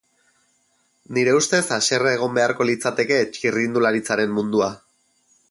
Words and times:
Nire 1.17 1.35
ustez 1.39 1.59
haserre 1.77 2.13
egon 2.17 2.33
beharko 2.39 2.67
litzateke 2.71 3.21
txirrindularitzaren 3.37 4.35
mundua. 4.41 4.73